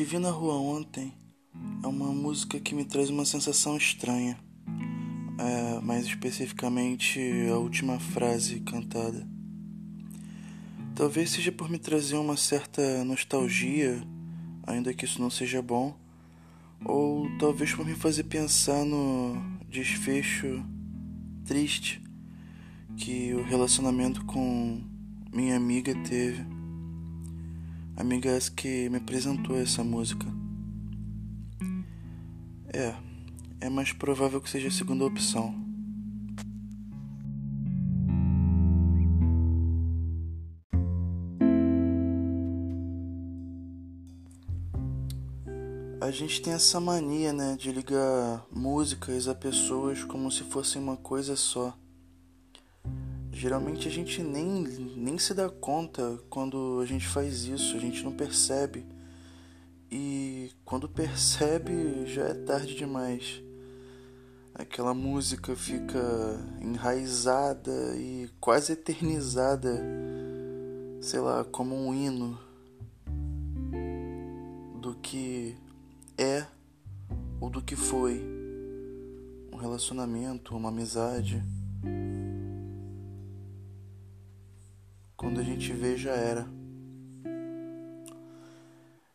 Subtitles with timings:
[0.00, 1.12] Te vi na rua ontem
[1.82, 4.38] é uma música que me traz uma sensação estranha.
[5.38, 7.20] É, mais especificamente
[7.52, 9.28] a última frase cantada.
[10.94, 14.02] Talvez seja por me trazer uma certa nostalgia,
[14.66, 15.94] ainda que isso não seja bom,
[16.82, 19.36] ou talvez por me fazer pensar no
[19.68, 20.64] desfecho
[21.44, 22.02] triste
[22.96, 24.80] que o relacionamento com
[25.30, 26.42] minha amiga teve.
[27.96, 30.26] Amiga essa que me apresentou essa música.
[32.72, 32.94] É,
[33.60, 35.54] é mais provável que seja a segunda opção.
[46.00, 50.96] A gente tem essa mania, né, de ligar músicas a pessoas como se fossem uma
[50.96, 51.76] coisa só.
[53.40, 58.04] Geralmente a gente nem, nem se dá conta quando a gente faz isso, a gente
[58.04, 58.84] não percebe.
[59.90, 63.42] E quando percebe já é tarde demais.
[64.54, 65.98] Aquela música fica
[66.60, 69.82] enraizada e quase eternizada,
[71.00, 72.38] sei lá, como um hino
[74.82, 75.56] do que
[76.18, 76.44] é
[77.40, 78.22] ou do que foi
[79.50, 81.42] um relacionamento, uma amizade.
[85.60, 86.46] Gente vê, já era.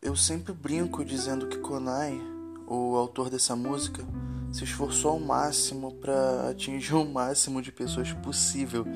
[0.00, 2.18] Eu sempre brinco dizendo que Konai,
[2.66, 4.02] o autor dessa música,
[4.50, 8.86] se esforçou ao máximo para atingir o máximo de pessoas possível.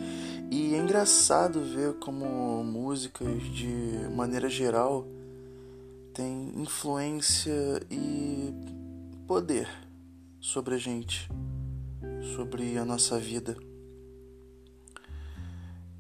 [0.51, 5.07] E é engraçado ver como músicas, de maneira geral,
[6.15, 7.53] têm influência
[7.91, 8.55] e
[9.27, 9.69] poder
[10.41, 11.29] sobre a gente,
[12.35, 13.55] sobre a nossa vida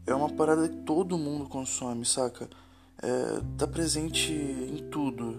[0.07, 2.49] é uma parada que todo mundo consome, saca?
[3.03, 5.39] É, tá presente em tudo,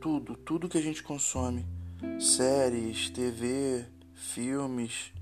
[0.00, 1.66] tudo, tudo que a gente consome.
[2.18, 5.12] Séries, TV, filmes,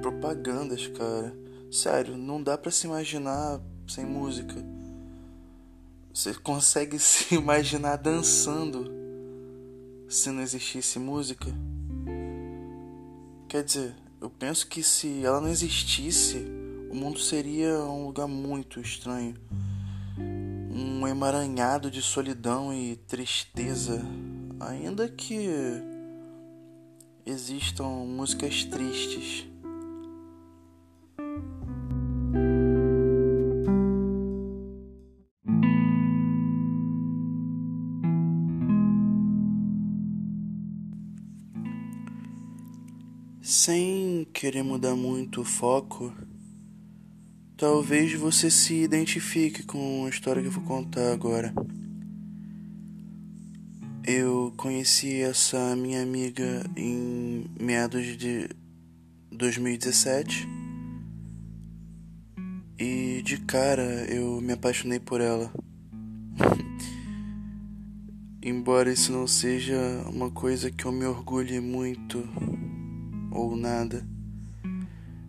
[0.00, 1.34] propagandas, cara.
[1.70, 4.54] Sério, não dá para se imaginar sem música.
[6.12, 8.90] Você consegue se imaginar dançando
[10.08, 11.46] se não existisse música?
[13.48, 16.61] Quer dizer, eu penso que se ela não existisse,
[16.92, 19.34] o mundo seria um lugar muito estranho.
[20.18, 24.02] Um emaranhado de solidão e tristeza,
[24.60, 25.48] ainda que
[27.24, 29.46] existam músicas tristes.
[43.40, 46.12] Sem querer mudar muito o foco,
[47.62, 51.54] Talvez você se identifique com a história que eu vou contar agora.
[54.04, 58.48] Eu conheci essa minha amiga em meados de
[59.30, 60.48] 2017
[62.80, 65.48] e de cara eu me apaixonei por ela.
[68.42, 69.78] Embora isso não seja
[70.12, 72.28] uma coisa que eu me orgulhe muito
[73.30, 74.04] ou nada,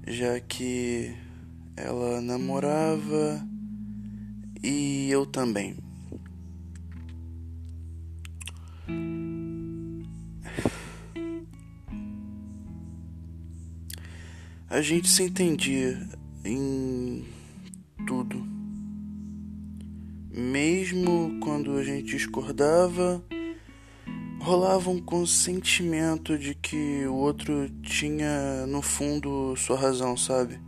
[0.07, 1.15] já que
[1.75, 3.45] ela namorava
[4.63, 5.75] e eu também.
[14.69, 16.09] A gente se entendia
[16.43, 17.23] em
[18.07, 18.43] tudo.
[20.31, 23.23] Mesmo quando a gente discordava,
[24.41, 30.59] rolava um consentimento de que o outro tinha no fundo sua razão, sabe?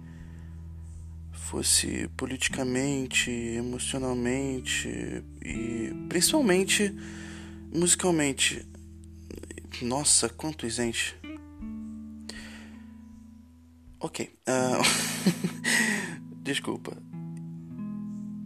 [1.46, 6.94] Fosse politicamente, emocionalmente e principalmente
[7.72, 8.68] musicalmente.
[9.84, 11.16] Nossa, quanto gente.
[14.00, 14.28] Ok.
[14.48, 14.82] Uh...
[16.42, 16.98] Desculpa.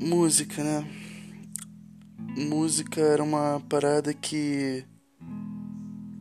[0.01, 0.85] Música, né?
[2.37, 4.83] Música era uma parada que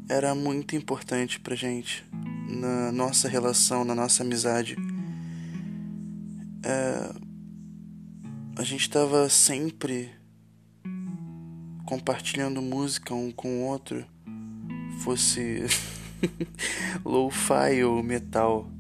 [0.09, 2.05] era muito importante pra gente
[2.49, 4.77] na nossa relação, na nossa amizade
[8.79, 10.09] gente estava sempre
[11.85, 14.07] compartilhando música um com o outro,
[15.01, 15.65] fosse
[17.05, 18.71] lo-fi ou metal,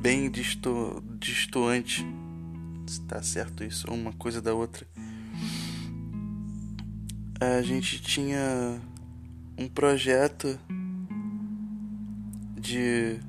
[0.00, 2.06] bem disto distoante,
[2.86, 4.86] se tá certo isso, uma coisa da outra.
[7.38, 8.80] A gente tinha
[9.58, 10.58] um projeto
[12.58, 13.20] de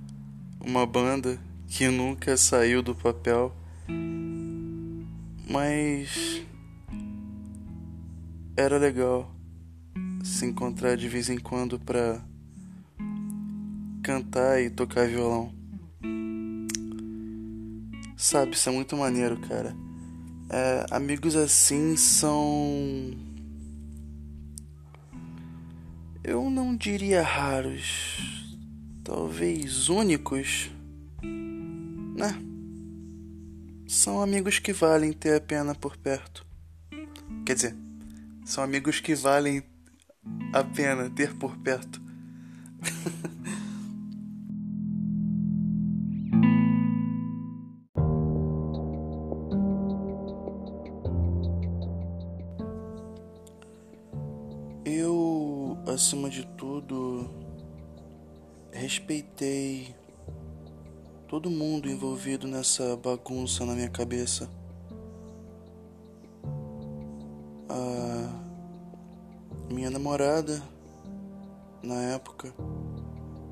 [0.62, 1.38] uma banda
[1.68, 3.54] que nunca saiu do papel,
[5.50, 6.46] mas
[8.56, 9.34] era legal
[10.24, 12.22] se encontrar de vez em quando pra
[14.04, 15.54] cantar e tocar violão.
[18.16, 19.76] Sabe, isso é muito maneiro, cara.
[20.50, 23.12] É, amigos assim são.
[26.24, 28.58] Eu não diria raros,
[29.04, 30.72] talvez únicos,
[32.16, 32.47] né?
[33.88, 36.46] São amigos que valem ter a pena por perto.
[37.46, 37.74] Quer dizer,
[38.44, 39.64] são amigos que valem
[40.52, 42.02] a pena ter por perto.
[54.84, 57.30] Eu, acima de tudo,
[58.74, 59.96] respeitei
[61.28, 64.50] todo mundo envolvido nessa bagunça na minha cabeça.
[67.68, 68.30] A
[69.70, 70.64] minha namorada,
[71.84, 72.54] na época,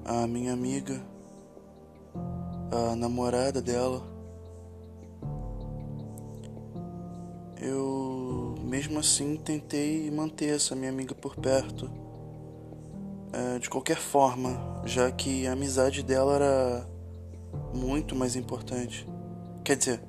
[0.05, 1.01] a minha amiga,
[2.71, 4.01] a namorada dela.
[7.61, 11.91] Eu, mesmo assim, tentei manter essa minha amiga por perto.
[13.33, 16.94] É, de qualquer forma, já que a amizade dela era
[17.73, 19.07] muito mais importante.
[19.63, 20.01] Quer dizer,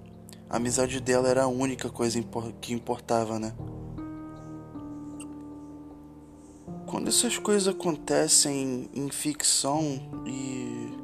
[0.49, 2.23] a amizade dela era a única coisa
[2.61, 3.55] que importava, né?
[6.87, 9.83] Quando essas coisas acontecem em ficção
[10.27, 10.95] e.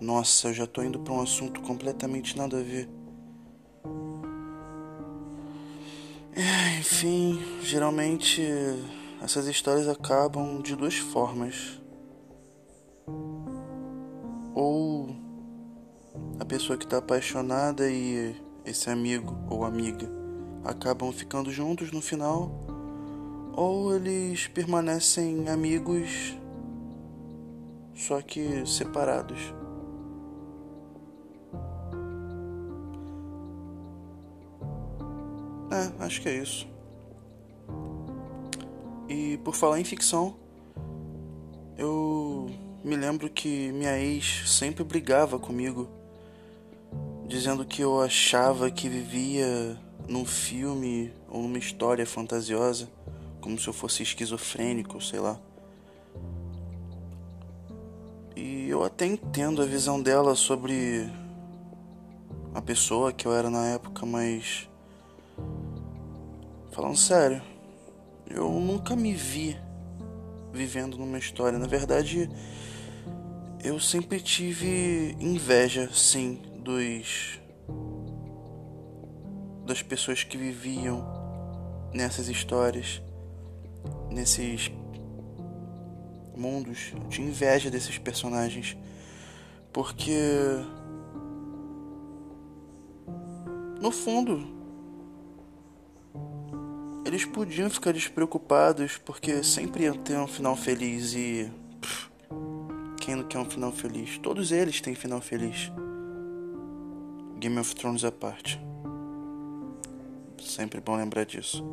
[0.00, 2.88] Nossa, eu já tô indo pra um assunto completamente nada a ver.
[6.34, 8.42] É, enfim, geralmente
[9.22, 11.78] essas histórias acabam de duas formas.
[16.50, 20.10] Pessoa que está apaixonada e esse amigo ou amiga
[20.64, 22.50] acabam ficando juntos no final,
[23.52, 26.36] ou eles permanecem amigos,
[27.94, 29.54] só que separados.
[35.70, 36.66] É, acho que é isso.
[39.08, 40.34] E por falar em ficção,
[41.78, 42.50] eu
[42.82, 45.99] me lembro que minha ex sempre brigava comigo
[47.30, 49.78] dizendo que eu achava que vivia
[50.08, 52.90] num filme ou numa história fantasiosa,
[53.40, 55.38] como se eu fosse esquizofrênico, sei lá.
[58.34, 61.08] E eu até entendo a visão dela sobre
[62.52, 64.68] a pessoa que eu era na época, mas
[66.72, 67.40] falando sério,
[68.28, 69.56] eu nunca me vi
[70.52, 71.60] vivendo numa história.
[71.60, 72.28] Na verdade,
[73.62, 77.40] eu sempre tive inveja, sim, dos
[79.66, 81.06] das pessoas que viviam
[81.92, 83.02] nessas histórias,
[84.10, 84.70] nesses
[86.36, 86.92] mundos.
[86.94, 88.76] Eu tinha inveja desses personagens
[89.72, 90.18] porque
[93.80, 94.58] no fundo
[97.04, 101.50] eles podiam ficar despreocupados porque sempre iam ter um final feliz e
[103.00, 104.18] quem não quer um final feliz?
[104.18, 105.72] Todos eles têm final feliz.
[107.40, 108.60] Game of Thrones à parte.
[110.38, 111.64] Sempre bom lembrar disso.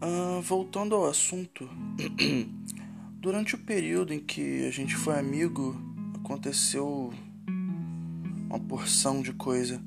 [0.00, 1.68] Uh, voltando ao assunto,
[3.20, 5.76] durante o período em que a gente foi amigo,
[6.14, 7.12] aconteceu
[8.48, 9.78] uma porção de coisa.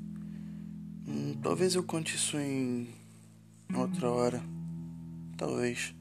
[1.10, 2.88] Hum, talvez eu conte isso em
[3.74, 4.40] outra hora.
[5.36, 5.92] Talvez.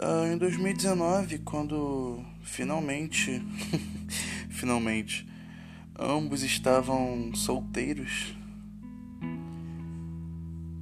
[0.00, 3.42] Uh, em 2019, quando finalmente,
[4.48, 5.28] finalmente,
[5.98, 8.34] ambos estavam solteiros,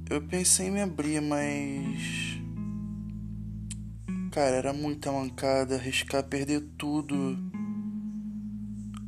[0.09, 2.37] eu pensei em me abrir, mas.
[4.31, 7.37] Cara, era muita mancada arriscar perder tudo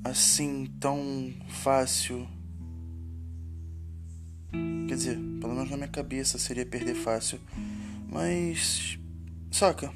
[0.04, 2.28] assim tão fácil
[4.88, 7.40] Quer dizer, pelo menos na minha cabeça seria perder fácil.
[8.12, 8.98] Mas.
[9.52, 9.92] Saca?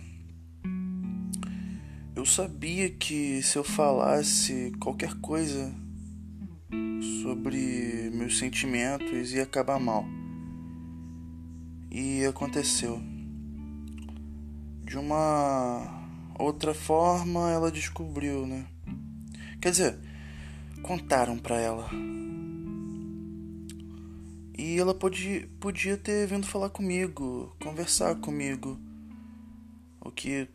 [2.16, 5.74] Eu sabia que se eu falasse qualquer coisa
[7.22, 10.06] sobre meus sentimentos ia acabar mal.
[11.90, 13.02] E aconteceu.
[14.86, 16.08] De uma
[16.38, 18.66] outra forma ela descobriu, né?
[19.60, 20.00] Quer dizer,
[20.82, 21.90] contaram para ela.
[24.56, 28.80] E ela podia, podia ter vindo falar comigo, conversar comigo.
[30.00, 30.48] O que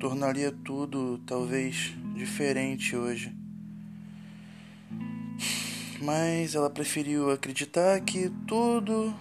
[0.00, 3.32] tornaria tudo talvez diferente hoje.
[6.02, 9.14] Mas ela preferiu acreditar que tudo.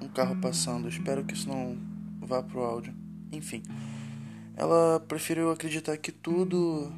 [0.00, 1.76] Um carro passando, espero que isso não
[2.20, 2.94] vá pro áudio.
[3.32, 3.60] Enfim,
[4.54, 6.92] ela preferiu acreditar que tudo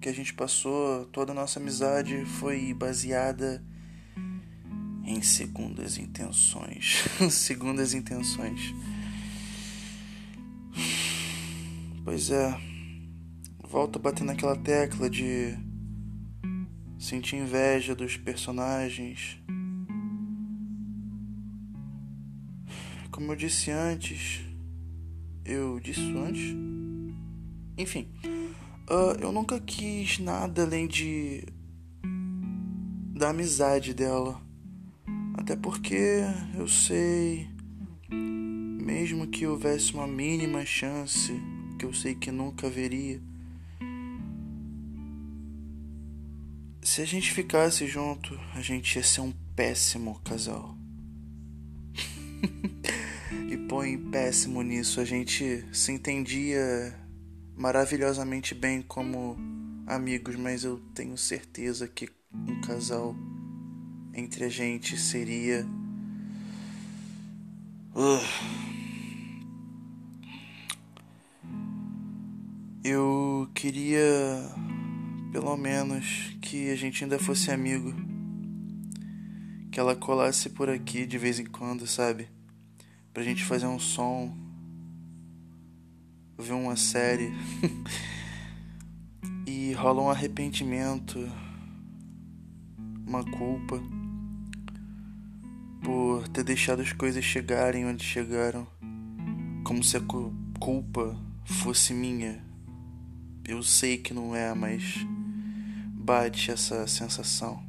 [0.00, 3.64] que a gente passou, toda a nossa amizade foi baseada
[5.04, 7.04] em segundas intenções.
[7.30, 8.60] segundas intenções.
[12.04, 12.60] Pois é.
[13.68, 15.56] Volto a bater naquela tecla de
[16.98, 19.38] sentir inveja dos personagens.
[23.10, 24.40] Como eu disse antes,
[25.44, 26.54] eu disse antes.
[27.78, 28.08] Enfim,
[28.90, 31.44] uh, eu nunca quis nada além de
[33.14, 34.40] da amizade dela.
[35.34, 36.20] Até porque
[36.54, 37.48] eu sei,
[38.10, 41.32] mesmo que houvesse uma mínima chance,
[41.78, 43.20] que eu sei que nunca haveria,
[46.82, 50.76] se a gente ficasse junto, a gente ia ser um péssimo casal.
[53.50, 56.94] e põe péssimo nisso, a gente se entendia
[57.56, 59.36] maravilhosamente bem como
[59.86, 63.16] amigos, mas eu tenho certeza que um casal
[64.14, 65.66] entre a gente seria.
[67.94, 68.20] Uh.
[72.84, 74.04] Eu queria,
[75.32, 77.92] pelo menos, que a gente ainda fosse amigo.
[79.72, 82.28] Que ela colasse por aqui de vez em quando, sabe?
[83.12, 84.45] Pra gente fazer um som,
[86.38, 87.32] ver uma série.
[89.46, 91.30] e rola um arrependimento,
[93.06, 93.80] uma culpa
[95.82, 98.66] por ter deixado as coisas chegarem onde chegaram,
[99.64, 100.02] como se a
[100.58, 102.44] culpa fosse minha.
[103.46, 104.96] Eu sei que não é, mas
[105.92, 107.64] bate essa sensação.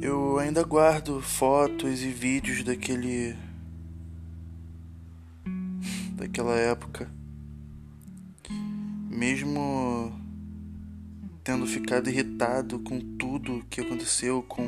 [0.00, 3.36] Eu ainda guardo fotos e vídeos daquele
[6.22, 7.10] daquela época.
[9.10, 10.12] Mesmo
[11.42, 14.64] tendo ficado irritado com tudo que aconteceu, com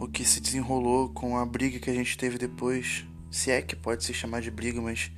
[0.00, 3.06] o que se desenrolou, com a briga que a gente teve depois.
[3.30, 5.10] Se é que pode se chamar de briga, mas.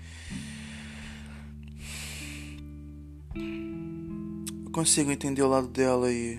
[3.34, 6.38] Eu consigo entender o lado dela e.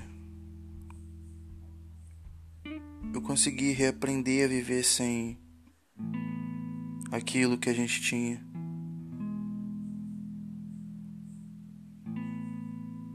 [3.13, 5.37] Eu consegui reaprender a viver sem
[7.15, 8.41] aquilo que a gente tinha.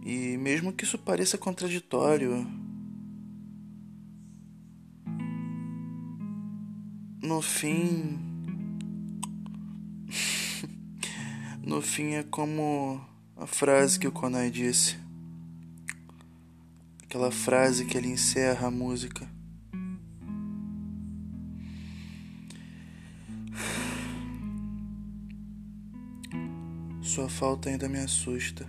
[0.05, 2.47] E mesmo que isso pareça contraditório,
[7.23, 8.19] no fim.
[11.63, 13.01] no fim é como
[13.37, 14.97] a frase que o Konai disse.
[17.05, 19.40] Aquela frase que ele encerra a música.
[27.11, 28.65] Sua falta ainda me assusta.